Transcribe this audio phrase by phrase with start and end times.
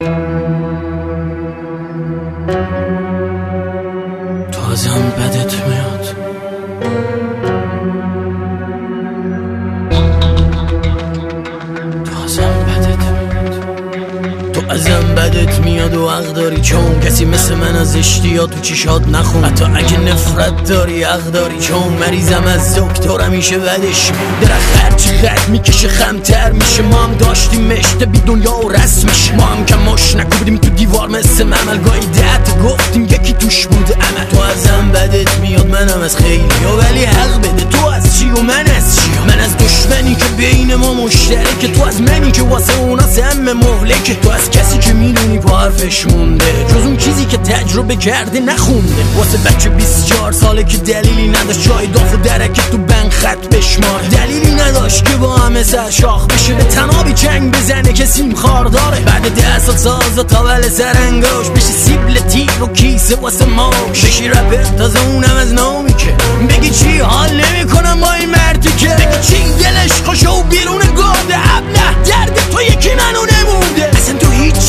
[0.00, 0.06] تو
[4.72, 5.87] ازم بدت میاد.
[14.78, 19.44] ازم بدت میاد و حق داری چون کسی مثل من از اشتیا تو چیشاد نخون.
[19.44, 24.10] حتی اگه نفرت داری حق داری چون مریضم از دکتر همیشه بدش
[24.40, 26.82] درخت هرچی خط می‌کشه خمتر میشه.
[26.82, 31.08] ما هم داشتیم مشته بی دنیا و رسمش ما هم که مش نکوبیدیم تو دیوار
[31.08, 34.24] مثل ممل گاهی ده گفتیم یکی توش بوده عمل.
[34.30, 36.44] تو ازم بدت میاد منم از خیلی
[36.78, 38.57] ولی حق بده تو از چی و من
[40.38, 41.68] بین ما مشترکه.
[41.68, 44.14] تو از منی که واسه اونا سم مهلکه.
[44.14, 46.66] تو از کسی که می‌دونی پا حرفش مونده.
[46.68, 49.02] جز اون چیزی که تجربه کرده نخونده.
[49.16, 51.62] واسه بچه 24 ساله که دلیلی نداشت.
[51.62, 54.00] جای داغ و درکه تو بنگ خط بشمار.
[54.00, 56.54] دلیلی نداشت که با همه سر شاخ بشه.
[56.54, 61.72] به تنابی چنگ بزنه که سیم خار بعد ده سال ساز و تاول سرنگاش بشه
[61.72, 64.04] سیبل تیر و کیسه واسه ماش.
[64.04, 65.87] بشی رپر تازه اونم از نامی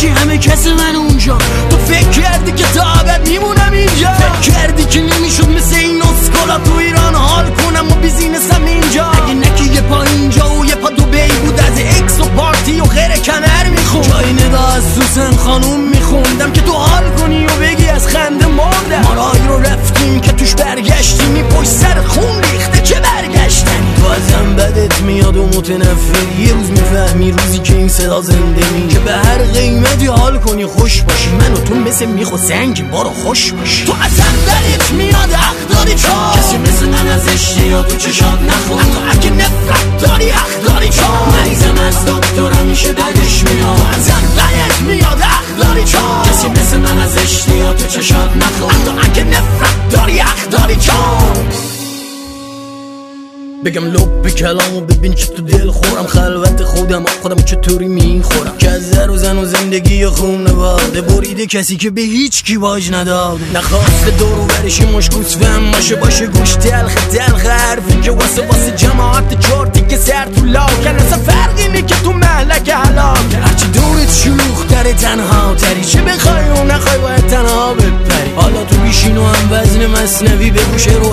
[0.02, 1.38] هیچی همه کس من اونجا.
[1.70, 4.10] تو فکر کردی که تا ابد میمونم اینجا.
[4.14, 9.06] فکر کردی که نمی‌شد مثل این اسکولا تو ایران حال کنم و بیزینسم اینجا.
[9.06, 12.84] اگه نکی یه پا اینجا و یه پا دوبی بود از اکس و پارتی و
[12.84, 17.88] غیر کمر میخون جای ندا از سوسن خانوم میخوندم که تو حال کنی و بگی
[17.88, 19.02] از خنده مردم.
[19.04, 22.42] ما راهی رو رفتیم که توش برگشتیم می پشت سر خون
[25.50, 26.40] بدت میاد و متنفر.
[26.40, 30.66] یه روز می‌فهمی روزی که این صدا زنده می که به هر قیمتی حال کنی
[30.66, 31.30] خوش باشی.
[31.30, 33.86] من و تو مثل میخ و سنگ بارو خوش باشی.
[33.86, 38.80] تو ازم بدت میاد حق داری چون کسی مثل من از اشتیا تو چشات نخون
[38.80, 41.06] حتی اگه نفرت داری حق داری چون
[41.40, 43.78] مریضم از دکتر همیشه بدش میاد.
[43.78, 48.70] تو ازم بدت میاد حق داری چون کسی مثل من از اشتیا تو چشات نخون
[48.72, 50.20] حتی اگه نفرت داری
[53.66, 56.08] بگم لب به کلام و ببین چه تو دل خورم.
[56.08, 61.90] خلوت خودم خودم چطوری می‌خورم؟ که از و زن و زندگی خونواده بریده کسی که
[61.90, 63.44] به هیچ کی باج نداده.
[63.54, 65.96] نخواست دور و برشی مشکوس فهم باشه.
[65.96, 71.18] باشه گوش تلخ تلخ حرفی که واسه واسه جماعت چارتی که سر تو لاکن اصلا
[71.18, 73.18] فرقی نی که تو محلک حلاک.
[73.42, 75.84] هرچی دورت شلوخ تره تنها تری.
[75.84, 78.32] چه بخوای و نخوای باید تنها بپری.
[78.36, 81.10] حالا تو بیشین و هم وزن مصنوی بگوشه رو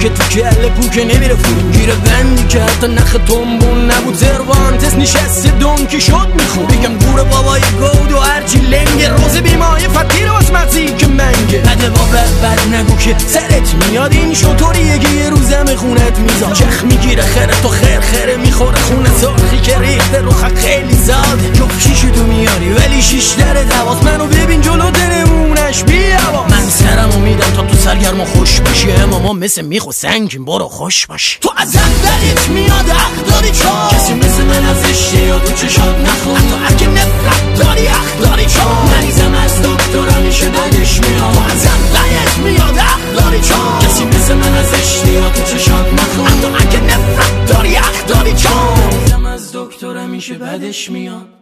[0.00, 4.14] که تو کل پوکه نمیره فرو گیره بندی که حتی نخ تنبون نبود.
[4.14, 6.66] زروانتس نشسته دونکی شد میخون.
[6.66, 10.50] بگم گور بابای گود و هرچی لنگه روز بیمای فتیر واس
[10.98, 11.58] که منگه.
[11.58, 14.12] بده با بد نگو که سرت میاد.
[14.12, 16.52] این شطوریه که یه روزم خونت میزاد.
[16.52, 19.10] چخ می‌گیره خره تو خیر خیره می‌خوره خونه.
[19.20, 24.26] سرخی که ریخته رو خیلی زاده جفت کیشی تو میاری ولی شیش دره دواز منو
[24.26, 28.77] ببین جلو دنمونش بیا من سرمو میدم تا تو سرگرم خوش اما
[29.18, 33.88] ما مثل میخ و سنگیم برو خوش باشی تو ازم بدت میاد حق داری چون
[33.90, 38.96] کسی مثل من از اشتیا تو چشات نخون حتی اگه نفرت داری حق داری چون
[38.96, 41.32] مریضم از دکتر همیشه بدش میاد.
[41.34, 46.26] تو ازم بدت میاد حق داری چون کسی مثل من از اشتیا تو چشات نخون
[46.26, 51.37] حتی اگه نفرت داری حق داری چون مریضم از دکتر همیشه بدش میاد.